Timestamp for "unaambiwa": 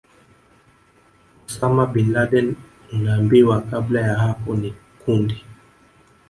2.93-3.61